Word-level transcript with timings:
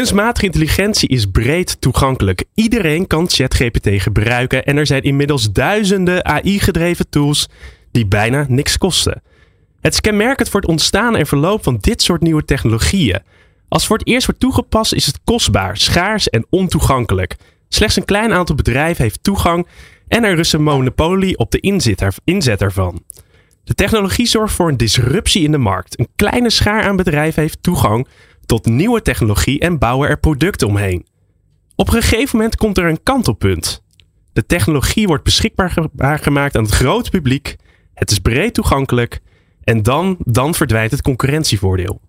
Kunstmatige 0.00 0.46
intelligentie 0.46 1.08
is 1.08 1.26
breed 1.26 1.80
toegankelijk. 1.80 2.44
Iedereen 2.54 3.06
kan 3.06 3.28
ChatGPT 3.28 3.88
gebruiken 4.02 4.64
en 4.64 4.76
er 4.76 4.86
zijn 4.86 5.02
inmiddels 5.02 5.52
duizenden 5.52 6.24
AI-gedreven 6.24 7.08
tools 7.08 7.48
die 7.92 8.06
bijna 8.06 8.44
niks 8.48 8.78
kosten. 8.78 9.22
Het 9.80 9.92
is 9.92 10.00
kenmerkend 10.00 10.48
voor 10.48 10.60
het 10.60 10.68
ontstaan 10.68 11.16
en 11.16 11.26
verloop 11.26 11.62
van 11.62 11.76
dit 11.80 12.02
soort 12.02 12.20
nieuwe 12.20 12.44
technologieën. 12.44 13.22
Als 13.68 13.86
voor 13.86 13.98
het 13.98 14.06
eerst 14.06 14.26
wordt 14.26 14.40
toegepast 14.40 14.92
is 14.92 15.06
het 15.06 15.20
kostbaar, 15.24 15.76
schaars 15.76 16.28
en 16.28 16.46
ontoegankelijk. 16.50 17.36
Slechts 17.68 17.96
een 17.96 18.04
klein 18.04 18.32
aantal 18.32 18.54
bedrijven 18.54 19.02
heeft 19.02 19.22
toegang 19.22 19.66
en 20.08 20.24
er 20.24 20.38
is 20.38 20.52
een 20.52 20.62
monopolie 20.62 21.38
op 21.38 21.50
de 21.50 21.60
inzet 22.24 22.62
ervan. 22.62 23.02
De 23.64 23.74
technologie 23.74 24.26
zorgt 24.26 24.54
voor 24.54 24.68
een 24.68 24.76
disruptie 24.76 25.44
in 25.44 25.52
de 25.52 25.58
markt. 25.58 25.98
Een 25.98 26.08
kleine 26.16 26.50
schaar 26.50 26.82
aan 26.82 26.96
bedrijven 26.96 27.42
heeft 27.42 27.62
toegang 27.62 28.06
tot 28.50 28.66
nieuwe 28.66 29.02
technologie 29.02 29.60
en 29.60 29.78
bouwen 29.78 30.08
er 30.08 30.18
producten 30.18 30.68
omheen. 30.68 31.06
Op 31.74 31.86
een 31.86 32.02
gegeven 32.02 32.36
moment 32.36 32.56
komt 32.56 32.78
er 32.78 32.88
een 32.88 33.02
kantelpunt. 33.02 33.82
De 34.32 34.46
technologie 34.46 35.06
wordt 35.06 35.24
beschikbaar 35.24 36.18
gemaakt 36.18 36.56
aan 36.56 36.62
het 36.62 36.72
grote 36.72 37.10
publiek. 37.10 37.56
Het 37.94 38.10
is 38.10 38.18
breed 38.18 38.54
toegankelijk. 38.54 39.20
En 39.64 39.82
dan, 39.82 40.16
dan 40.18 40.54
verdwijnt 40.54 40.90
het 40.90 41.02
concurrentievoordeel. 41.02 42.00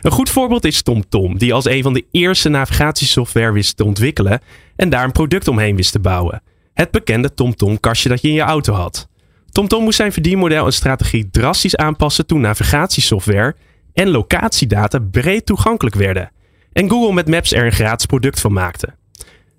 Een 0.00 0.10
goed 0.10 0.30
voorbeeld 0.30 0.64
is 0.64 0.82
TomTom, 0.82 1.38
die 1.38 1.54
als 1.54 1.64
een 1.64 1.82
van 1.82 1.92
de 1.92 2.06
eerste 2.10 2.48
navigatiesoftware 2.48 3.52
wist 3.52 3.76
te 3.76 3.84
ontwikkelen 3.84 4.40
en 4.76 4.88
daar 4.88 5.04
een 5.04 5.12
product 5.12 5.48
omheen 5.48 5.76
wist 5.76 5.92
te 5.92 6.00
bouwen. 6.00 6.42
Het 6.74 6.90
bekende 6.90 7.34
TomTom-kastje 7.34 8.08
dat 8.08 8.22
je 8.22 8.28
in 8.28 8.34
je 8.34 8.40
auto 8.40 8.72
had. 8.72 9.08
TomTom 9.52 9.82
moest 9.82 9.96
zijn 9.96 10.12
verdienmodel 10.12 10.66
en 10.66 10.72
strategie 10.72 11.30
drastisch 11.30 11.76
aanpassen 11.76 12.26
toen 12.26 12.40
navigatiesoftware 12.40 13.56
en 13.92 14.08
locatiedata 14.08 14.98
breed 14.98 15.46
toegankelijk 15.46 15.96
werden. 15.96 16.30
En 16.72 16.90
Google 16.90 17.12
met 17.12 17.28
Maps 17.28 17.52
er 17.52 17.64
een 17.64 17.72
gratis 17.72 18.06
product 18.06 18.40
van 18.40 18.52
maakte. 18.52 18.94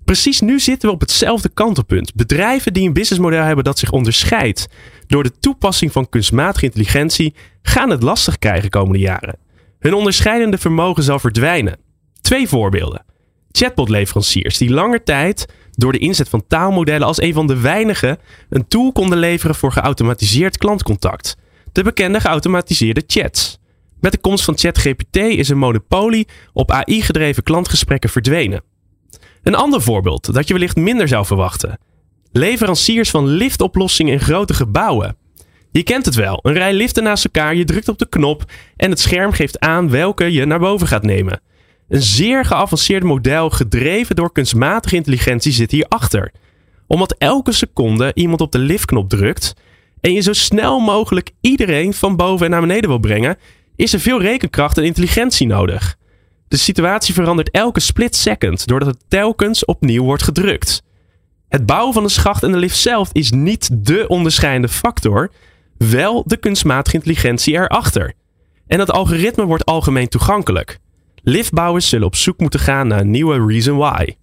Precies 0.04 0.40
nu 0.40 0.60
zitten 0.60 0.88
we 0.88 0.94
op 0.94 1.00
hetzelfde 1.00 1.48
kantelpunt. 1.48 2.14
Bedrijven 2.14 2.72
die 2.72 2.86
een 2.86 2.92
businessmodel 2.92 3.44
hebben 3.44 3.64
dat 3.64 3.78
zich 3.78 3.90
onderscheidt 3.90 4.68
door 5.06 5.22
de 5.22 5.38
toepassing 5.38 5.92
van 5.92 6.08
kunstmatige 6.08 6.64
intelligentie 6.64 7.34
gaan 7.62 7.90
het 7.90 8.02
lastig 8.02 8.38
krijgen 8.38 8.70
komende 8.70 8.98
jaren. 8.98 9.38
Hun 9.78 9.94
onderscheidende 9.94 10.58
vermogen 10.58 11.02
zal 11.02 11.18
verdwijnen. 11.18 11.78
Twee 12.20 12.48
voorbeelden. 12.48 13.04
Chatbot-leveranciers 13.50 14.58
die 14.58 14.70
langer 14.70 15.02
tijd 15.04 15.46
door 15.70 15.92
de 15.92 15.98
inzet 15.98 16.28
van 16.28 16.46
taalmodellen 16.46 17.06
als 17.06 17.22
een 17.22 17.32
van 17.32 17.46
de 17.46 17.60
weinigen 17.60 18.18
een 18.48 18.68
tool 18.68 18.92
konden 18.92 19.18
leveren 19.18 19.54
voor 19.54 19.72
geautomatiseerd 19.72 20.56
klantcontact. 20.56 21.36
De 21.72 21.82
bekende 21.82 22.20
geautomatiseerde 22.20 23.02
chats. 23.06 23.58
Met 24.02 24.12
de 24.12 24.18
komst 24.18 24.44
van 24.44 24.58
ChatGPT 24.58 25.16
is 25.16 25.48
een 25.48 25.58
monopolie 25.58 26.28
op 26.52 26.70
AI-gedreven 26.70 27.42
klantgesprekken 27.42 28.10
verdwenen. 28.10 28.62
Een 29.42 29.54
ander 29.54 29.82
voorbeeld 29.82 30.34
dat 30.34 30.48
je 30.48 30.52
wellicht 30.52 30.76
minder 30.76 31.08
zou 31.08 31.26
verwachten. 31.26 31.78
Leveranciers 32.32 33.10
van 33.10 33.26
liftoplossingen 33.26 34.12
in 34.12 34.20
grote 34.20 34.54
gebouwen. 34.54 35.16
Je 35.70 35.82
kent 35.82 36.04
het 36.04 36.14
wel, 36.14 36.38
een 36.42 36.52
rij 36.52 36.72
liften 36.72 37.02
naast 37.02 37.24
elkaar, 37.24 37.54
je 37.54 37.64
drukt 37.64 37.88
op 37.88 37.98
de 37.98 38.08
knop 38.08 38.44
en 38.76 38.90
het 38.90 39.00
scherm 39.00 39.32
geeft 39.32 39.60
aan 39.60 39.90
welke 39.90 40.32
je 40.32 40.44
naar 40.44 40.58
boven 40.58 40.86
gaat 40.86 41.02
nemen. 41.02 41.40
Een 41.88 42.02
zeer 42.02 42.44
geavanceerd 42.44 43.02
model 43.02 43.50
gedreven 43.50 44.16
door 44.16 44.32
kunstmatige 44.32 44.96
intelligentie 44.96 45.52
zit 45.52 45.70
hierachter. 45.70 46.32
Omdat 46.86 47.14
elke 47.18 47.52
seconde 47.52 48.10
iemand 48.14 48.40
op 48.40 48.52
de 48.52 48.58
liftknop 48.58 49.08
drukt 49.08 49.54
en 50.00 50.12
je 50.12 50.20
zo 50.20 50.32
snel 50.32 50.80
mogelijk 50.80 51.30
iedereen 51.40 51.94
van 51.94 52.16
boven 52.16 52.50
naar 52.50 52.60
beneden 52.60 52.88
wil 52.88 52.98
brengen, 52.98 53.36
is 53.82 53.92
er 53.92 54.00
veel 54.00 54.20
rekenkracht 54.20 54.78
en 54.78 54.84
intelligentie 54.84 55.46
nodig. 55.46 55.96
De 56.48 56.56
situatie 56.56 57.14
verandert 57.14 57.50
elke 57.50 57.80
split 57.80 58.16
second 58.16 58.66
doordat 58.66 58.88
het 58.88 59.04
telkens 59.08 59.64
opnieuw 59.64 60.04
wordt 60.04 60.22
gedrukt. 60.22 60.82
Het 61.48 61.66
bouwen 61.66 61.94
van 61.94 62.02
de 62.02 62.08
schacht 62.08 62.42
en 62.42 62.52
de 62.52 62.58
lift 62.58 62.76
zelf 62.76 63.10
is 63.12 63.30
niet 63.30 63.86
de 63.86 64.08
onderscheidende 64.08 64.68
factor, 64.68 65.32
wel 65.78 66.22
de 66.26 66.36
kunstmatige 66.36 66.96
intelligentie 66.96 67.54
erachter. 67.54 68.12
En 68.66 68.78
dat 68.78 68.90
algoritme 68.90 69.44
wordt 69.44 69.64
algemeen 69.64 70.08
toegankelijk. 70.08 70.78
Liftbouwers 71.22 71.88
zullen 71.88 72.06
op 72.06 72.16
zoek 72.16 72.40
moeten 72.40 72.60
gaan 72.60 72.86
naar 72.86 73.00
een 73.00 73.10
nieuwe 73.10 73.46
reason 73.46 73.76
why. 73.76 74.14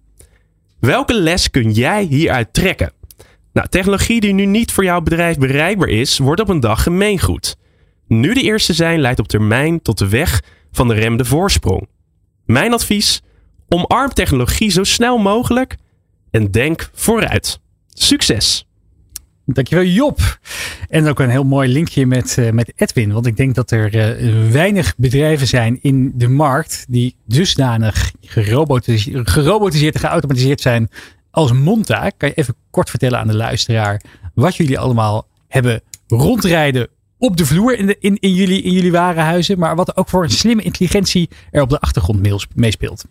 Welke 0.78 1.14
les 1.14 1.50
kun 1.50 1.70
jij 1.70 2.02
hieruit 2.02 2.52
trekken? 2.52 2.92
Nou, 3.52 3.68
technologie 3.68 4.20
die 4.20 4.32
nu 4.32 4.44
niet 4.44 4.72
voor 4.72 4.84
jouw 4.84 5.00
bedrijf 5.00 5.38
bereikbaar 5.38 5.88
is, 5.88 6.18
wordt 6.18 6.40
op 6.40 6.48
een 6.48 6.60
dag 6.60 6.82
gemeengoed. 6.82 7.58
Nu 8.10 8.34
de 8.34 8.42
eerste 8.42 8.72
zijn 8.72 9.00
leidt 9.00 9.18
op 9.18 9.28
termijn 9.28 9.82
tot 9.82 9.98
de 9.98 10.08
weg 10.08 10.42
van 10.72 10.88
de 10.88 10.94
remde 10.94 11.24
voorsprong. 11.24 11.88
Mijn 12.46 12.72
advies: 12.72 13.22
omarm 13.68 14.12
technologie 14.12 14.70
zo 14.70 14.84
snel 14.84 15.18
mogelijk 15.18 15.76
en 16.30 16.50
denk 16.50 16.90
vooruit. 16.94 17.60
Succes! 17.88 18.66
Dankjewel 19.46 19.84
Job. 19.84 20.38
En 20.88 21.08
ook 21.08 21.20
een 21.20 21.30
heel 21.30 21.44
mooi 21.44 21.72
linkje 21.72 22.06
met, 22.06 22.36
uh, 22.38 22.50
met 22.50 22.72
Edwin. 22.76 23.12
Want 23.12 23.26
ik 23.26 23.36
denk 23.36 23.54
dat 23.54 23.70
er 23.70 23.94
uh, 23.94 24.50
weinig 24.50 24.94
bedrijven 24.96 25.46
zijn 25.46 25.78
in 25.82 26.12
de 26.14 26.28
markt 26.28 26.84
die 26.88 27.16
dusdanig 27.26 28.12
gerobotiseerd, 28.20 29.30
gerobotiseerd 29.30 29.94
en 29.94 30.00
geautomatiseerd 30.00 30.60
zijn 30.60 30.88
als 31.30 31.52
Monta. 31.52 32.10
Kan 32.16 32.28
je 32.28 32.34
even 32.34 32.54
kort 32.70 32.90
vertellen 32.90 33.18
aan 33.18 33.26
de 33.26 33.36
luisteraar 33.36 34.02
wat 34.34 34.56
jullie 34.56 34.78
allemaal 34.78 35.26
hebben 35.48 35.82
rondrijden 36.06 36.88
op 37.20 37.36
de 37.36 37.46
vloer 37.46 37.78
in, 37.78 37.86
de, 37.86 37.96
in, 38.00 38.16
in, 38.20 38.34
jullie, 38.34 38.62
in 38.62 38.72
jullie 38.72 38.92
warenhuizen. 38.92 39.58
Maar 39.58 39.76
wat 39.76 39.96
ook 39.96 40.08
voor 40.08 40.22
een 40.22 40.30
slimme 40.30 40.62
intelligentie 40.62 41.28
er 41.50 41.62
op 41.62 41.70
de 41.70 41.80
achtergrond 41.80 42.46
meespeelt. 42.54 43.04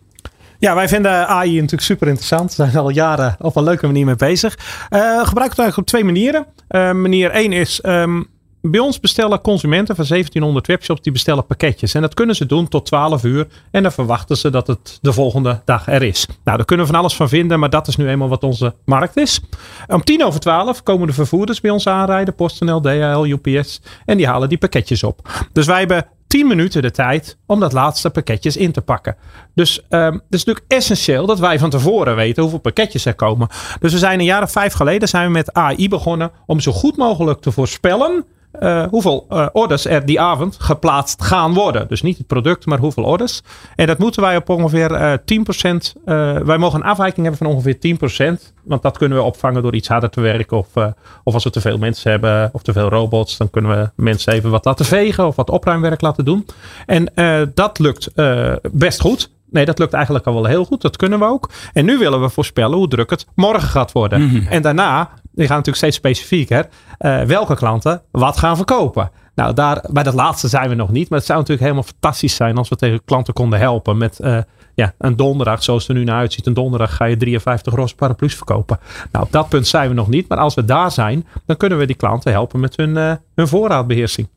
Ja, 0.58 0.74
wij 0.74 0.88
vinden 0.88 1.28
AI 1.28 1.54
natuurlijk 1.54 1.82
super 1.82 2.06
interessant. 2.06 2.56
We 2.56 2.64
zijn 2.64 2.76
al 2.76 2.90
jaren 2.90 3.36
op 3.38 3.56
een 3.56 3.64
leuke 3.64 3.86
manier 3.86 4.06
mee 4.06 4.16
bezig. 4.16 4.58
Uh, 4.58 5.26
gebruik 5.26 5.50
het 5.50 5.58
eigenlijk 5.58 5.76
op 5.76 5.86
twee 5.86 6.04
manieren. 6.04 6.46
Uh, 6.70 6.92
manier 6.92 7.30
één 7.30 7.52
is 7.52 7.80
um, 7.86 8.28
bij 8.62 8.80
ons 8.80 9.00
bestellen 9.00 9.40
consumenten 9.40 9.96
van 9.96 10.04
1700 10.08 10.66
webshops 10.66 11.00
die 11.00 11.12
bestellen 11.12 11.46
pakketjes. 11.46 11.94
En 11.94 12.00
dat 12.00 12.14
kunnen 12.14 12.36
ze 12.36 12.46
doen 12.46 12.68
tot 12.68 12.86
12 12.86 13.24
uur. 13.24 13.46
En 13.70 13.82
dan 13.82 13.92
verwachten 13.92 14.36
ze 14.36 14.50
dat 14.50 14.66
het 14.66 14.98
de 15.00 15.12
volgende 15.12 15.60
dag 15.64 15.88
er 15.88 16.02
is. 16.02 16.26
Nou, 16.26 16.56
daar 16.56 16.66
kunnen 16.66 16.86
we 16.86 16.92
van 16.92 17.00
alles 17.00 17.16
van 17.16 17.28
vinden, 17.28 17.58
maar 17.58 17.70
dat 17.70 17.88
is 17.88 17.96
nu 17.96 18.08
eenmaal 18.08 18.28
wat 18.28 18.44
onze 18.44 18.74
markt 18.84 19.16
is. 19.16 19.40
Om 19.86 20.04
tien 20.04 20.24
over 20.24 20.40
12 20.40 20.82
komen 20.82 21.06
de 21.06 21.12
vervoerders 21.12 21.60
bij 21.60 21.70
ons 21.70 21.86
aanrijden. 21.86 22.34
PostNL, 22.34 22.80
DHL, 22.80 23.24
UPS. 23.24 23.80
En 24.04 24.16
die 24.16 24.26
halen 24.26 24.48
die 24.48 24.58
pakketjes 24.58 25.02
op. 25.02 25.48
Dus 25.52 25.66
wij 25.66 25.78
hebben 25.78 26.06
10 26.26 26.46
minuten 26.46 26.82
de 26.82 26.90
tijd 26.90 27.36
om 27.46 27.60
dat 27.60 27.72
laatste 27.72 28.10
pakketjes 28.10 28.56
in 28.56 28.72
te 28.72 28.80
pakken. 28.80 29.16
Dus 29.54 29.80
um, 29.88 30.12
het 30.12 30.22
is 30.28 30.44
natuurlijk 30.44 30.72
essentieel 30.72 31.26
dat 31.26 31.38
wij 31.38 31.58
van 31.58 31.70
tevoren 31.70 32.16
weten 32.16 32.42
hoeveel 32.42 32.60
pakketjes 32.60 33.04
er 33.04 33.14
komen. 33.14 33.48
Dus 33.80 33.92
we 33.92 33.98
zijn 33.98 34.18
een 34.18 34.24
jaar 34.24 34.42
of 34.42 34.52
vijf 34.52 34.72
geleden 34.72 35.08
zijn 35.08 35.26
we 35.26 35.32
met 35.32 35.52
AI 35.52 35.88
begonnen 35.88 36.30
om 36.46 36.60
zo 36.60 36.72
goed 36.72 36.96
mogelijk 36.96 37.40
te 37.40 37.52
voorspellen 37.52 38.24
uh, 38.60 38.86
hoeveel 38.86 39.26
uh, 39.30 39.46
orders 39.52 39.86
er 39.86 40.06
die 40.06 40.20
avond 40.20 40.56
geplaatst 40.60 41.22
gaan 41.22 41.54
worden. 41.54 41.88
Dus 41.88 42.02
niet 42.02 42.18
het 42.18 42.26
product, 42.26 42.66
maar 42.66 42.78
hoeveel 42.78 43.04
orders. 43.04 43.42
En 43.76 43.86
dat 43.86 43.98
moeten 43.98 44.22
wij 44.22 44.36
op 44.36 44.48
ongeveer 44.48 44.90
uh, 44.90 45.12
eh, 45.12 45.18
10%. 45.94 46.02
wij 46.44 46.58
mogen 46.58 46.80
een 46.80 46.86
afwijking 46.86 47.26
hebben 47.26 47.46
van 47.46 47.56
ongeveer 47.56 48.38
10%. 48.38 48.54
Want 48.62 48.82
dat 48.82 48.98
kunnen 48.98 49.18
we 49.18 49.24
opvangen 49.24 49.62
door 49.62 49.74
iets 49.74 49.88
harder 49.88 50.10
te 50.10 50.20
werken. 50.20 50.56
Of, 50.56 50.68
of 51.24 51.34
als 51.34 51.44
we 51.44 51.50
te 51.50 51.60
veel 51.60 51.78
mensen 51.78 52.10
hebben 52.10 52.50
of 52.52 52.62
te 52.62 52.72
veel 52.72 52.88
robots, 52.88 53.36
dan 53.36 53.50
kunnen 53.50 53.70
we 53.70 53.90
mensen 53.94 54.32
even 54.32 54.50
wat 54.50 54.64
laten 54.64 54.84
vegen 54.84 55.26
of 55.26 55.36
wat 55.36 55.50
opruimwerk 55.50 56.00
laten 56.00 56.24
doen. 56.24 56.46
En 56.86 57.12
dat 57.54 57.78
lukt 57.78 58.10
best 58.72 59.00
goed. 59.00 59.30
Nee, 59.50 59.64
dat 59.64 59.78
lukt 59.78 59.92
eigenlijk 59.92 60.26
al 60.26 60.34
wel 60.34 60.44
heel 60.44 60.64
goed. 60.64 60.82
Dat 60.82 60.96
kunnen 60.96 61.18
we 61.18 61.24
ook. 61.24 61.50
En 61.72 61.84
nu 61.84 61.98
willen 61.98 62.20
we 62.20 62.28
voorspellen 62.28 62.76
hoe 62.76 62.88
druk 62.88 63.10
het 63.10 63.26
morgen 63.34 63.68
gaat 63.68 63.92
worden. 63.92 64.20
Mm 64.20 64.28
-hmm. 64.28 64.46
En 64.46 64.62
daarna 64.62 65.10
die 65.32 65.46
gaan 65.46 65.56
natuurlijk 65.56 65.76
steeds 65.76 65.96
specifieker. 65.96 66.68
Uh, 66.98 67.22
welke 67.22 67.56
klanten 67.56 68.02
wat 68.10 68.36
gaan 68.36 68.56
verkopen. 68.56 69.10
Nou, 69.34 69.54
daar, 69.54 69.84
bij 69.90 70.02
dat 70.02 70.14
laatste 70.14 70.48
zijn 70.48 70.68
we 70.68 70.74
nog 70.74 70.90
niet. 70.90 71.08
Maar 71.08 71.18
het 71.18 71.26
zou 71.26 71.38
natuurlijk 71.38 71.66
helemaal 71.66 71.90
fantastisch 71.90 72.34
zijn 72.34 72.56
als 72.56 72.68
we 72.68 72.76
tegen 72.76 73.04
klanten 73.04 73.34
konden 73.34 73.58
helpen 73.58 73.98
met 73.98 74.18
uh, 74.20 74.38
ja, 74.74 74.94
een 74.98 75.16
donderdag, 75.16 75.62
zoals 75.62 75.82
het 75.86 75.90
er 75.90 75.96
nu 75.96 76.04
naar 76.04 76.18
uitziet. 76.18 76.46
Een 76.46 76.54
donderdag 76.54 76.96
ga 76.96 77.04
je 77.04 77.16
53 77.16 77.74
roze 77.74 77.94
paraplu's 77.94 78.34
verkopen. 78.34 78.78
Nou, 79.12 79.24
op 79.24 79.32
dat 79.32 79.48
punt 79.48 79.66
zijn 79.66 79.88
we 79.88 79.94
nog 79.94 80.08
niet. 80.08 80.28
Maar 80.28 80.38
als 80.38 80.54
we 80.54 80.64
daar 80.64 80.90
zijn, 80.90 81.26
dan 81.46 81.56
kunnen 81.56 81.78
we 81.78 81.86
die 81.86 81.96
klanten 81.96 82.32
helpen 82.32 82.60
met 82.60 82.76
hun, 82.76 82.96
uh, 82.96 83.12
hun 83.34 83.48
voorraadbeheersing. 83.48 84.28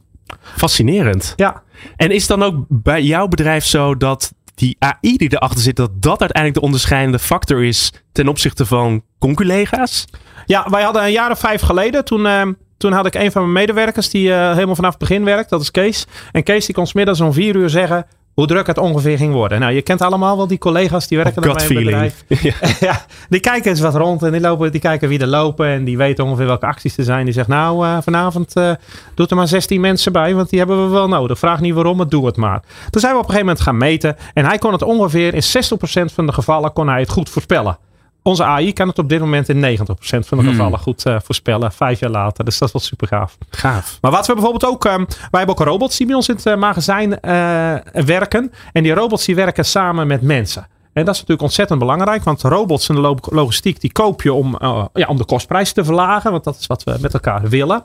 Fascinerend. 0.42 1.34
Ja. 1.36 1.62
En 1.95 2.12
is 2.12 2.28
dan 2.28 2.44
ook 2.44 2.66
bij 2.68 3.04
jouw 3.04 3.28
bedrijf 3.28 3.66
zo 3.66 3.98
dat 3.98 4.34
die 4.55 4.75
AI 4.79 5.17
die 5.17 5.33
erachter 5.33 5.61
zit, 5.61 5.75
dat 5.75 5.91
dat 6.01 6.19
uiteindelijk 6.19 6.59
de 6.59 6.65
onderscheidende 6.65 7.19
factor 7.19 7.63
is 7.63 7.91
ten 8.11 8.27
opzichte 8.27 8.65
van 8.65 9.03
conculega's? 9.19 10.05
Ja, 10.45 10.69
wij 10.69 10.83
hadden 10.83 11.03
een 11.03 11.11
jaar 11.11 11.31
of 11.31 11.39
vijf 11.39 11.61
geleden, 11.61 12.05
toen, 12.05 12.25
uh, 12.25 12.41
toen 12.77 12.91
had 12.91 13.05
ik 13.05 13.15
een 13.15 13.31
van 13.31 13.41
mijn 13.41 13.53
medewerkers 13.53 14.09
die 14.09 14.29
uh, 14.29 14.53
helemaal 14.53 14.75
vanaf 14.75 14.89
het 14.89 15.00
begin 15.00 15.23
werkt, 15.23 15.50
dat 15.50 15.61
is 15.61 15.71
Kees. 15.71 16.05
En 16.31 16.44
Kees 16.44 16.65
die 16.65 16.75
kon 16.75 16.88
smiddags 16.88 17.21
om 17.21 17.33
vier 17.33 17.55
uur 17.55 17.69
zeggen, 17.69 18.05
hoe 18.33 18.47
druk 18.47 18.68
het 18.68 18.77
ongeveer 18.77 19.18
ging 19.18 19.33
worden. 19.33 19.59
Nou, 19.59 19.74
je 19.74 19.81
kent 19.81 20.01
allemaal 20.01 20.38
wel 20.38 20.47
die 20.47 20.57
collega's 20.57 21.07
die 21.07 21.18
werken 21.18 21.41
bij 21.41 21.68
een 21.68 21.83
bedrijf. 21.83 22.24
Ja. 22.41 22.53
ja. 22.80 23.06
die 23.30 23.39
kijken 23.39 23.69
eens 23.69 23.80
wat 23.80 23.95
rond 23.95 24.24
en 24.24 24.31
die, 24.31 24.41
lopen, 24.41 24.71
die 24.71 24.81
kijken 24.81 25.09
wie 25.09 25.19
er 25.19 25.27
lopen 25.27 25.68
en 25.68 25.83
die 25.83 25.97
weten 25.97 26.25
ongeveer 26.25 26.45
welke 26.45 26.65
acties 26.65 26.97
er 26.97 27.03
zijn. 27.03 27.25
Die 27.25 27.33
zegt, 27.33 27.47
nou, 27.47 27.85
uh, 27.85 27.97
vanavond 28.01 28.57
uh, 28.57 28.71
doet 29.15 29.30
er 29.31 29.35
maar 29.35 29.47
16 29.47 29.81
mensen 29.81 30.12
bij, 30.12 30.35
want 30.35 30.50
die 30.50 30.59
hebben 30.59 30.85
we 30.85 30.91
wel 30.91 31.07
nodig. 31.07 31.39
Vraag 31.39 31.59
niet 31.59 31.74
waarom, 31.74 31.97
maar 31.97 32.09
doe 32.09 32.25
het 32.25 32.38
maar. 32.38 32.62
Toen 32.89 33.01
zijn 33.01 33.13
we 33.13 33.19
op 33.19 33.27
een 33.27 33.33
gegeven 33.33 33.45
moment 33.45 33.62
gaan 33.62 33.77
meten 33.77 34.15
en 34.33 34.45
hij 34.45 34.57
kon 34.57 34.71
het 34.71 34.81
ongeveer 34.81 35.33
in 35.33 35.41
60% 35.41 36.13
van 36.13 36.25
de 36.25 36.33
gevallen 36.33 36.74
kon 36.74 36.88
hij 36.88 37.00
het 37.00 37.09
goed 37.09 37.30
voorspellen. 37.30 37.77
Onze 38.23 38.43
AI 38.43 38.73
kan 38.73 38.87
het 38.87 38.99
op 38.99 39.09
dit 39.09 39.19
moment 39.19 39.49
in 39.49 39.77
90% 39.77 39.79
van 39.99 40.37
de 40.37 40.43
gevallen 40.43 40.79
goed 40.79 41.05
uh, 41.05 41.17
voorspellen. 41.23 41.71
Vijf 41.71 41.99
jaar 41.99 42.09
later. 42.09 42.45
Dus 42.45 42.57
dat 42.57 42.67
is 42.67 42.73
wel 42.73 42.81
super 42.81 43.07
gaaf. 43.07 43.37
Gaaf. 43.49 43.97
Maar 44.01 44.11
wat 44.11 44.27
we 44.27 44.33
bijvoorbeeld 44.33 44.65
ook. 44.65 44.85
Um, 44.85 45.05
wij 45.07 45.27
hebben 45.31 45.55
ook 45.59 45.67
robots 45.67 45.97
die 45.97 46.07
bij 46.07 46.15
ons 46.15 46.29
in 46.29 46.35
het 46.35 46.45
uh, 46.45 46.55
magazijn 46.55 47.09
uh, 47.11 47.75
werken. 48.05 48.51
En 48.71 48.83
die 48.83 48.93
robots 48.93 49.25
die 49.25 49.35
werken 49.35 49.65
samen 49.65 50.07
met 50.07 50.21
mensen. 50.21 50.67
En 50.93 51.05
dat 51.05 51.13
is 51.13 51.19
natuurlijk 51.19 51.41
ontzettend 51.41 51.79
belangrijk. 51.79 52.23
Want 52.23 52.41
robots 52.41 52.89
in 52.89 52.95
de 52.95 53.15
logistiek 53.21 53.81
die 53.81 53.91
koop 53.91 54.21
je 54.21 54.33
om, 54.33 54.57
ja, 54.93 55.07
om 55.07 55.17
de 55.17 55.25
kostprijs 55.25 55.71
te 55.71 55.83
verlagen. 55.83 56.31
Want 56.31 56.43
dat 56.43 56.57
is 56.59 56.67
wat 56.67 56.83
we 56.83 56.97
met 57.01 57.13
elkaar 57.13 57.49
willen. 57.49 57.83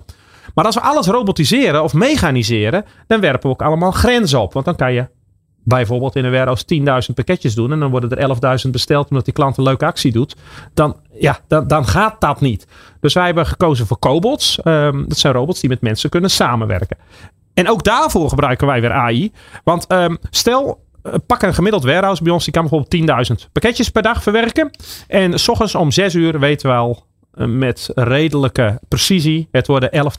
Maar 0.54 0.64
als 0.64 0.74
we 0.74 0.80
alles 0.80 1.06
robotiseren 1.06 1.82
of 1.82 1.94
mechaniseren. 1.94 2.84
Dan 3.06 3.20
werpen 3.20 3.42
we 3.42 3.48
ook 3.48 3.62
allemaal 3.62 3.90
grenzen 3.90 4.40
op. 4.40 4.52
Want 4.52 4.64
dan 4.64 4.76
kan 4.76 4.92
je 4.92 5.06
bijvoorbeeld 5.68 6.16
in 6.16 6.24
een 6.24 6.30
warehouse 6.30 6.64
10.000 7.08 7.14
pakketjes 7.14 7.54
doen 7.54 7.72
en 7.72 7.78
dan 7.78 7.90
worden 7.90 8.18
er 8.18 8.60
11.000 8.64 8.70
besteld 8.70 9.08
omdat 9.08 9.24
die 9.24 9.34
klant 9.34 9.56
een 9.56 9.64
leuke 9.64 9.86
actie 9.86 10.12
doet, 10.12 10.36
dan, 10.74 10.96
ja, 11.12 11.38
dan, 11.48 11.66
dan 11.66 11.86
gaat 11.86 12.20
dat 12.20 12.40
niet. 12.40 12.66
Dus 13.00 13.14
wij 13.14 13.24
hebben 13.24 13.46
gekozen 13.46 13.86
voor 13.86 13.98
cobots. 13.98 14.58
Um, 14.64 15.08
dat 15.08 15.18
zijn 15.18 15.32
robots 15.32 15.60
die 15.60 15.70
met 15.70 15.80
mensen 15.80 16.10
kunnen 16.10 16.30
samenwerken. 16.30 16.96
En 17.54 17.68
ook 17.68 17.84
daarvoor 17.84 18.28
gebruiken 18.28 18.66
wij 18.66 18.80
weer 18.80 18.92
AI. 18.92 19.32
Want 19.64 19.92
um, 19.92 20.18
stel, 20.30 20.84
pak 21.26 21.42
een 21.42 21.54
gemiddeld 21.54 21.84
warehouse 21.84 22.22
bij 22.22 22.32
ons, 22.32 22.44
die 22.44 22.52
kan 22.52 22.68
bijvoorbeeld 22.68 23.30
10.000 23.44 23.52
pakketjes 23.52 23.90
per 23.90 24.02
dag 24.02 24.22
verwerken. 24.22 24.70
En 25.06 25.38
s 25.38 25.48
ochtends 25.48 25.74
om 25.74 25.90
6 25.90 26.14
uur 26.14 26.38
weten 26.40 26.70
we 26.70 26.76
al 26.76 27.06
met 27.46 27.90
redelijke 27.94 28.80
precisie. 28.88 29.48
Het 29.50 29.66
worden 29.66 29.92
11, 29.92 30.14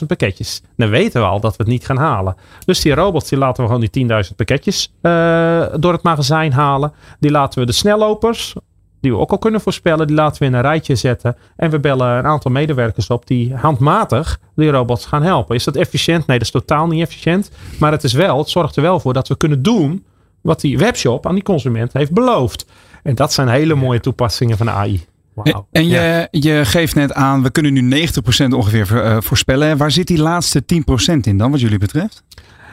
12.000 0.00 0.06
pakketjes. 0.06 0.62
Dan 0.76 0.88
weten 0.88 1.20
we 1.20 1.26
al 1.26 1.40
dat 1.40 1.56
we 1.56 1.62
het 1.62 1.72
niet 1.72 1.86
gaan 1.86 1.96
halen. 1.96 2.36
Dus 2.64 2.80
die 2.80 2.94
robots 2.94 3.28
die 3.28 3.38
laten 3.38 3.62
we 3.62 3.70
gewoon 3.70 3.88
die 3.90 4.08
10.000 4.30 4.36
pakketjes 4.36 4.92
uh, 5.02 5.64
door 5.76 5.92
het 5.92 6.02
magazijn 6.02 6.52
halen. 6.52 6.92
Die 7.20 7.30
laten 7.30 7.60
we 7.60 7.66
de 7.66 7.72
snellopers, 7.72 8.54
die 9.00 9.12
we 9.12 9.18
ook 9.18 9.30
al 9.30 9.38
kunnen 9.38 9.60
voorspellen, 9.60 10.06
die 10.06 10.16
laten 10.16 10.42
we 10.42 10.48
in 10.48 10.54
een 10.54 10.60
rijtje 10.60 10.94
zetten. 10.94 11.36
En 11.56 11.70
we 11.70 11.80
bellen 11.80 12.08
een 12.08 12.26
aantal 12.26 12.50
medewerkers 12.50 13.06
op 13.06 13.26
die 13.26 13.54
handmatig 13.54 14.40
die 14.56 14.70
robots 14.70 15.06
gaan 15.06 15.22
helpen. 15.22 15.54
Is 15.54 15.64
dat 15.64 15.76
efficiënt? 15.76 16.26
Nee, 16.26 16.38
dat 16.38 16.46
is 16.46 16.52
totaal 16.52 16.86
niet 16.86 17.02
efficiënt. 17.02 17.50
Maar 17.78 17.92
het 17.92 18.04
is 18.04 18.12
wel, 18.12 18.38
het 18.38 18.48
zorgt 18.48 18.76
er 18.76 18.82
wel 18.82 19.00
voor 19.00 19.12
dat 19.12 19.28
we 19.28 19.36
kunnen 19.36 19.62
doen 19.62 20.04
wat 20.40 20.60
die 20.60 20.78
webshop 20.78 21.26
aan 21.26 21.34
die 21.34 21.42
consument 21.42 21.92
heeft 21.92 22.12
beloofd. 22.12 22.66
En 23.02 23.14
dat 23.14 23.32
zijn 23.32 23.48
hele 23.48 23.74
mooie 23.74 24.00
toepassingen 24.00 24.56
van 24.56 24.70
AI. 24.70 25.06
Wow. 25.34 25.66
En 25.70 25.88
je, 25.88 26.28
je 26.30 26.60
geeft 26.64 26.94
net 26.94 27.12
aan, 27.12 27.42
we 27.42 27.50
kunnen 27.50 27.72
nu 27.72 28.06
90% 28.06 28.06
ongeveer 28.48 28.88
uh, 28.92 29.16
voorspellen. 29.20 29.76
Waar 29.76 29.90
zit 29.90 30.06
die 30.06 30.18
laatste 30.18 30.62
10% 30.62 30.66
in 31.20 31.38
dan, 31.38 31.50
wat 31.50 31.60
jullie 31.60 31.78
betreft? 31.78 32.22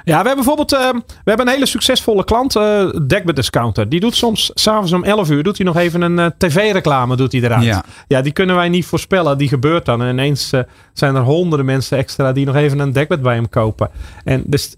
Ja, 0.03 0.21
we 0.21 0.27
hebben 0.27 0.45
bijvoorbeeld 0.45 0.73
uh, 0.73 0.89
we 1.03 1.29
hebben 1.29 1.47
een 1.47 1.53
hele 1.53 1.65
succesvolle 1.65 2.23
klant, 2.23 2.55
uh, 2.55 2.89
Discounter. 3.33 3.89
Die 3.89 3.99
doet 3.99 4.15
soms 4.15 4.51
s'avonds 4.53 4.91
om 4.91 5.03
11 5.03 5.29
uur 5.29 5.43
doet 5.43 5.57
hij 5.57 5.65
nog 5.65 5.77
even 5.77 6.01
een 6.01 6.17
uh, 6.17 6.25
tv-reclame 6.37 7.15
doet 7.15 7.31
hij 7.31 7.41
eruit. 7.41 7.63
Ja. 7.63 7.83
ja, 8.07 8.21
die 8.21 8.31
kunnen 8.31 8.55
wij 8.55 8.69
niet 8.69 8.85
voorspellen. 8.85 9.37
Die 9.37 9.47
gebeurt 9.47 9.85
dan. 9.85 10.01
En 10.01 10.09
ineens 10.09 10.53
zijn 10.93 11.15
er 11.15 11.21
honderden 11.21 11.65
mensen 11.65 11.97
extra 11.97 12.31
die 12.31 12.45
nog 12.45 12.55
even 12.55 12.79
een 12.79 12.93
dekbed 12.93 13.21
bij 13.21 13.35
hem 13.35 13.49
kopen. 13.49 13.89
En 14.23 14.43
dus 14.45 14.75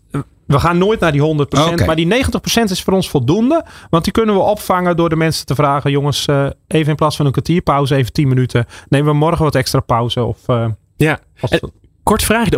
we 0.51 0.59
gaan 0.59 0.77
nooit 0.77 1.00
naar 1.00 1.12
die 1.12 1.21
100%. 1.21 1.24
Okay. 1.44 1.86
Maar 1.86 1.95
die 1.95 2.25
90% 2.25 2.63
is 2.63 2.81
voor 2.83 2.94
ons 2.94 3.09
voldoende. 3.09 3.65
Want 3.89 4.03
die 4.03 4.13
kunnen 4.13 4.36
we 4.36 4.42
opvangen 4.42 4.95
door 4.95 5.09
de 5.09 5.15
mensen 5.15 5.45
te 5.45 5.56
vragen: 5.56 5.92
jongens, 5.92 6.27
uh, 6.27 6.45
even 6.68 6.89
in 6.89 6.95
plaats 6.95 7.15
van 7.15 7.25
een 7.25 7.31
kwartier 7.31 7.62
pauze, 7.62 7.95
even 7.95 8.12
10 8.12 8.27
minuten. 8.27 8.65
Nemen 8.89 9.12
we 9.12 9.18
morgen 9.18 9.44
wat 9.44 9.56
extra 9.56 9.80
pauze. 9.80 10.24
Of, 10.24 10.38
uh, 10.48 10.65
ja. 10.95 11.19
En, 11.50 11.71
kort 12.03 12.24
vraag. 12.24 12.50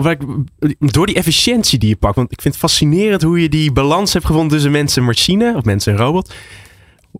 Door 0.80 1.06
die 1.06 1.16
efficiëntie 1.16 1.80
die 1.80 1.90
je 1.90 1.96
pakt. 1.96 2.16
Want 2.16 2.32
ik 2.32 2.42
vind 2.42 2.54
het 2.54 2.64
fascinerend 2.64 3.22
hoe 3.22 3.42
je 3.42 3.50
die 3.50 3.72
balans 3.72 4.14
hebt 4.14 4.26
gevonden 4.26 4.52
tussen 4.52 4.72
mensen 4.72 5.02
en 5.02 5.08
machine. 5.08 5.54
Of 5.56 5.64
mensen 5.64 5.94
en 5.94 6.00
robot. 6.00 6.34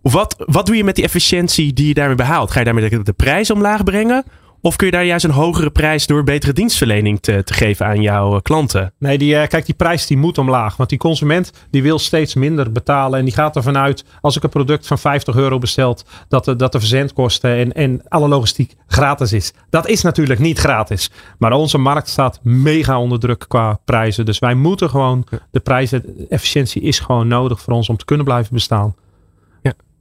Wat, 0.02 0.36
wat 0.38 0.66
doe 0.66 0.76
je 0.76 0.84
met 0.84 0.94
die 0.94 1.04
efficiëntie 1.04 1.72
die 1.72 1.86
je 1.86 1.94
daarmee 1.94 2.16
behaalt? 2.16 2.50
Ga 2.50 2.58
je 2.58 2.64
daarmee 2.64 2.88
de, 2.88 3.02
de 3.02 3.12
prijs 3.12 3.50
omlaag 3.50 3.84
brengen? 3.84 4.24
Of 4.66 4.76
kun 4.76 4.86
je 4.86 4.92
daar 4.92 5.04
juist 5.04 5.24
een 5.24 5.30
hogere 5.30 5.70
prijs 5.70 6.06
door 6.06 6.24
betere 6.24 6.52
dienstverlening 6.52 7.20
te, 7.20 7.44
te 7.44 7.54
geven 7.54 7.86
aan 7.86 8.02
jouw 8.02 8.40
klanten? 8.40 8.92
Nee, 8.98 9.18
die, 9.18 9.34
uh, 9.34 9.46
kijk, 9.46 9.66
die 9.66 9.74
prijs 9.74 10.06
die 10.06 10.16
moet 10.16 10.38
omlaag. 10.38 10.76
Want 10.76 10.88
die 10.88 10.98
consument 10.98 11.52
die 11.70 11.82
wil 11.82 11.98
steeds 11.98 12.34
minder 12.34 12.72
betalen. 12.72 13.18
En 13.18 13.24
die 13.24 13.34
gaat 13.34 13.56
ervan 13.56 13.76
uit, 13.76 14.04
als 14.20 14.36
ik 14.36 14.42
een 14.42 14.50
product 14.50 14.86
van 14.86 14.98
50 14.98 15.36
euro 15.36 15.58
besteld, 15.58 16.04
dat 16.28 16.44
de, 16.44 16.56
dat 16.56 16.72
de 16.72 16.78
verzendkosten 16.78 17.56
en, 17.56 17.72
en 17.72 18.02
alle 18.08 18.28
logistiek 18.28 18.74
gratis 18.86 19.32
is. 19.32 19.52
Dat 19.70 19.88
is 19.88 20.02
natuurlijk 20.02 20.40
niet 20.40 20.58
gratis. 20.58 21.10
Maar 21.38 21.52
onze 21.52 21.78
markt 21.78 22.08
staat 22.08 22.40
mega 22.42 23.00
onder 23.00 23.20
druk 23.20 23.44
qua 23.48 23.78
prijzen. 23.84 24.24
Dus 24.24 24.38
wij 24.38 24.54
moeten 24.54 24.90
gewoon, 24.90 25.26
de 25.50 25.60
prijzen, 25.60 26.28
efficiëntie 26.28 26.82
is 26.82 26.98
gewoon 26.98 27.28
nodig 27.28 27.60
voor 27.60 27.72
ons 27.72 27.88
om 27.88 27.96
te 27.96 28.04
kunnen 28.04 28.24
blijven 28.24 28.54
bestaan. 28.54 28.94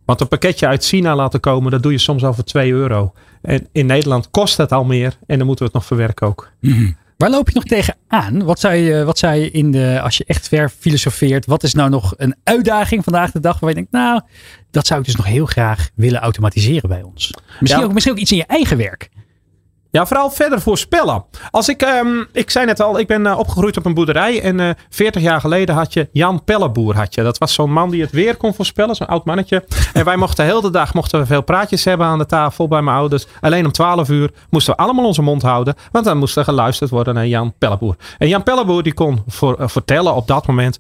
Want 0.06 0.22
een 0.22 0.28
pakketje 0.28 0.68
uit 0.68 0.86
China 0.86 1.16
laten 1.16 1.40
komen, 1.40 1.72
dat 1.72 1.84
doe 1.84 1.92
je 1.92 1.98
soms 1.98 2.24
al 2.24 2.34
voor 2.34 2.44
2 2.44 2.72
euro. 2.72 3.14
En 3.42 3.68
in 3.72 3.86
Nederland 3.86 4.30
kost 4.32 4.58
het 4.58 4.72
al 4.72 4.84
meer 4.84 5.18
en 5.28 5.38
dan 5.38 5.48
moeten 5.48 5.66
we 5.66 5.72
het 5.72 5.74
nog 5.74 5.86
verwerken 5.86 6.28
ook. 6.28 6.52
Mm-hmm. 6.60 6.96
Waar 7.18 7.30
loop 7.30 7.50
je 7.50 7.56
nog 7.56 7.64
tegenaan? 7.64 8.44
Wat 8.44 8.60
zou 8.60 8.74
je, 8.74 9.04
wat 9.04 9.18
zou 9.18 9.36
je 9.36 9.52
in 9.52 9.72
de, 9.72 10.00
als 10.02 10.18
je 10.18 10.24
echt 10.28 10.48
ver 10.48 10.70
filosofeert, 10.70 11.46
wat 11.46 11.64
is 11.64 11.74
nou 11.74 11.90
nog 11.90 12.14
een 12.18 12.36
uitdaging 12.44 13.04
vandaag 13.04 13.32
de 13.32 13.40
dag 13.40 13.60
waar 13.60 13.70
je 13.70 13.76
denkt, 13.76 13.92
nou, 13.92 14.22
dat 14.72 14.88
zou 14.88 15.00
ik 15.00 15.06
dus 15.06 15.16
nog 15.16 15.26
heel 15.26 15.46
graag 15.46 15.90
willen 15.96 16.20
automatiseren 16.20 16.90
bij 16.90 17.02
ons? 17.02 17.34
Misschien, 17.60 17.82
ja. 17.82 17.88
ook, 17.88 17.94
misschien 17.94 18.14
ook 18.14 18.22
iets 18.22 18.32
in 18.32 18.38
je 18.38 18.46
eigen 18.46 18.78
werk. 18.78 19.10
Ja, 19.96 20.06
vooral 20.06 20.30
verder 20.30 20.62
voorspellen. 20.62 21.26
Als 21.52 21.70
ik, 21.70 21.82
um, 21.82 22.28
ik 22.32 22.50
zei 22.50 22.66
net 22.66 22.80
al, 22.80 23.00
ik 23.00 23.08
ben 23.08 23.26
uh, 23.26 23.40
opgegroeid 23.40 23.78
op 23.78 23.86
een 23.86 23.94
boerderij. 23.94 24.42
En 24.42 24.60
uh, 24.60 24.70
40 24.90 25.22
jaar 25.22 25.40
geleden 25.40 25.76
had 25.76 25.94
je 25.94 26.10
Jan 26.12 26.44
Pelleboer. 26.44 26.96
Had 26.96 27.14
je. 27.14 27.24
Dat 27.24 27.38
was 27.38 27.54
zo'n 27.54 27.72
man 27.72 27.90
die 27.90 28.02
het 28.02 28.12
weer 28.12 28.38
kon 28.38 28.54
voorspellen. 28.54 28.96
Zo'n 28.96 29.08
oud 29.08 29.26
mannetje. 29.26 29.66
En 29.94 30.06
wij 30.06 30.16
mochten 30.18 30.46
de 30.46 30.52
hele 30.52 30.70
dag 30.70 30.94
mochten 30.94 31.20
we 31.20 31.26
veel 31.26 31.42
praatjes 31.42 31.84
hebben 31.84 32.08
aan 32.08 32.18
de 32.18 32.26
tafel 32.26 32.68
bij 32.68 32.82
mijn 32.82 32.98
ouders. 32.98 33.26
Alleen 33.42 33.66
om 33.66 33.72
12 33.72 34.10
uur 34.10 34.32
moesten 34.50 34.76
we 34.76 34.82
allemaal 34.82 35.06
onze 35.06 35.22
mond 35.22 35.42
houden. 35.42 35.76
Want 35.92 36.06
dan 36.06 36.18
moest 36.18 36.38
er 36.38 36.44
geluisterd 36.44 36.90
worden 36.90 37.14
naar 37.14 37.28
Jan 37.28 37.54
Pelleboer. 37.58 37.96
En 38.18 38.28
Jan 38.28 38.44
Pelleboer 38.44 38.84
die 38.84 38.94
kon 38.94 39.24
voor, 39.28 39.60
uh, 39.60 39.68
vertellen 39.68 40.16
op 40.16 40.28
dat 40.28 40.48
moment. 40.48 40.78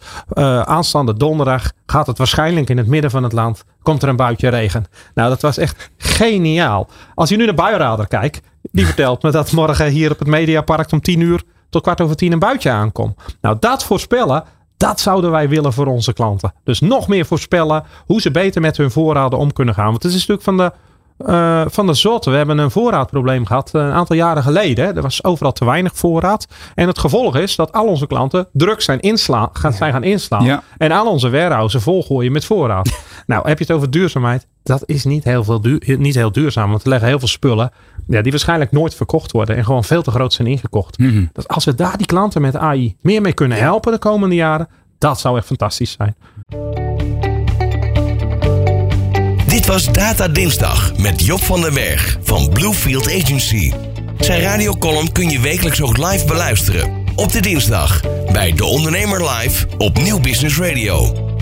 Aanstaande 0.63 1.13
donderdag 1.13 1.72
gaat 1.86 2.08
het 2.08 2.17
waarschijnlijk 2.17 2.70
in 2.70 2.77
het 2.77 2.88
midden 2.88 3.12
van 3.12 3.24
het 3.24 3.34
land. 3.34 3.63
Komt 3.84 4.04
er 4.04 4.10
een 4.10 4.16
buitje 4.16 4.48
regen. 4.48 4.86
Nou, 5.13 5.30
dat 5.30 5.42
was 5.42 5.58
echt 5.58 5.90
geniaal. 5.98 6.88
Als 7.16 7.30
je 7.30 7.36
nu 7.36 7.46
naar 7.46 7.54
Buienradar 7.54 8.08
kijkt. 8.08 8.42
Die 8.72 8.86
vertelt 8.86 9.24
me 9.24 9.32
dat 9.32 9.52
morgen 9.52 9.88
hier 9.88 10.12
op 10.12 10.20
het 10.20 10.28
Mediapark 10.28 10.92
om 10.92 11.02
10 11.02 11.20
uur 11.20 11.44
tot 11.70 11.82
kwart 11.82 12.02
over 12.02 12.16
tien 12.16 12.32
een 12.32 12.40
buitje 12.40 12.70
aankomt. 12.70 13.16
Nou, 13.42 13.58
dat 13.60 13.84
voorspellen, 13.84 14.44
dat 14.78 15.00
zouden 15.00 15.32
wij 15.32 15.50
willen 15.50 15.74
voor 15.74 15.86
onze 15.86 16.13
klanten. 16.13 16.54
Dus 16.63 16.80
nog 16.80 17.08
meer 17.08 17.25
voorspellen 17.25 17.84
hoe 18.06 18.22
ze 18.22 18.32
beter 18.32 18.62
met 18.62 18.78
hun 18.78 18.92
voorraden 18.92 19.40
om 19.40 19.54
kunnen 19.54 19.74
gaan. 19.74 19.92
Want 19.92 20.04
het 20.04 20.13
is 20.13 20.28
natuurlijk 20.28 20.44
van 20.44 20.58
de, 20.58 20.72
uh, 21.32 21.62
van 21.68 21.88
de 21.88 21.94
zotte. 21.94 22.30
We 22.30 22.38
hebben 22.38 22.58
een 22.58 22.72
voorraadprobleem 22.72 23.46
gehad 23.46 23.72
uh, 23.75 23.82
een 23.82 23.92
aantal 23.92 24.16
jaren 24.16 24.44
geleden. 24.44 24.96
Er 24.96 25.02
was 25.02 25.24
overal 25.24 25.52
te 25.52 25.66
weinig 25.66 25.92
voorraad. 25.96 26.48
En 26.75 26.88
het 26.88 27.00
gevolg 27.00 27.38
is 27.38 27.56
dat 27.56 27.72
al 27.72 27.86
onze 27.86 28.08
klanten 28.08 28.48
druk 28.52 28.82
zijn, 28.82 29.00
inslaan, 29.00 29.50
gaan, 29.54 29.74
zijn 29.74 29.92
gaan 29.92 30.04
inslaan. 30.04 30.44
Ja. 30.44 30.63
En 30.78 30.92
al 30.92 31.08
onze 31.08 31.30
warehousen 31.30 31.82
volgooien 31.82 32.32
met 32.32 32.46
voorraad. 32.46 32.90
nou, 33.25 33.48
heb 33.48 33.58
je 33.58 33.63
het 33.63 33.74
over 33.74 33.92
duurzaamheid? 33.92 34.48
Dat 34.63 34.84
is 34.86 35.03
niet 35.03 35.24
heel, 35.24 35.44
veel 35.44 35.62
duur, 35.62 35.98
niet 35.98 36.15
heel 36.15 36.32
duurzaam. 36.32 36.70
Want 36.70 36.84
er 36.84 36.89
leggen 36.89 37.08
heel 37.08 37.20
veel 37.20 37.27
spullen 37.27 37.72
ja, 38.08 38.22
die 38.22 38.32
waarschijnlijk 38.32 38.72
nooit 38.72 38.96
verkocht 38.96 39.32
worden. 39.32 39.56
En 39.56 39.65
gewoon 39.65 39.84
veel 39.84 40.01
te 40.01 40.12
groot 40.12 40.34
zijn 40.34 40.48
ingekocht. 40.48 40.98
Mm 40.98 41.10
-hmm. 41.10 41.30
Dus 41.34 41.48
als 41.48 41.65
we 41.65 41.75
daar 41.75 41.98
die 41.98 42.06
klanten 42.06 42.42
met 42.42 42.56
AI 42.56 42.96
meer 43.01 43.22
mee 43.22 43.34
kunnen 43.34 43.58
helpen 43.58 43.92
de 43.92 43.98
komende 43.98 44.36
jaren. 44.36 44.68
Dat 44.98 45.20
zou 45.20 45.38
echt 45.38 45.46
fantastisch 45.46 45.92
zijn. 45.92 46.15
Dit 49.48 49.65
was 49.65 49.92
Data 49.92 50.27
Dinsdag 50.27 50.98
met 50.98 51.25
Job 51.25 51.39
van 51.39 51.62
den 51.62 51.74
Berg 51.74 52.18
van 52.22 52.50
Bluefield 52.50 53.06
Agency. 53.06 53.74
Zijn 54.20 54.42
radiocolumn 54.42 55.12
kun 55.12 55.30
je 55.30 55.39
wekelijks 55.39 55.82
ook 55.82 55.98
live 55.98 56.25
beluisteren. 56.25 57.03
Op 57.15 57.32
de 57.32 57.42
dinsdag 57.42 58.01
bij 58.32 58.53
De 58.53 58.65
Ondernemer 58.65 59.30
Live 59.30 59.68
op 59.77 60.01
Nieuw 60.01 60.20
Business 60.20 60.60
Radio. 60.60 61.33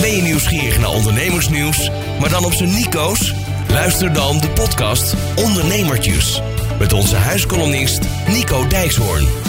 Ben 0.00 0.16
je 0.16 0.22
nieuwsgierig 0.22 0.78
naar 0.78 0.90
ondernemersnieuws, 0.90 1.90
maar 2.20 2.30
dan 2.30 2.44
op 2.44 2.52
zijn 2.52 2.74
Nico's? 2.74 3.34
Luister 3.68 4.12
dan 4.12 4.38
de 4.40 4.50
podcast 4.50 5.14
Ondernemertjes. 5.36 6.40
Met 6.78 6.92
onze 6.92 7.16
huiskolonist 7.16 8.00
Nico 8.28 8.66
Dijkshoorn. 8.66 9.45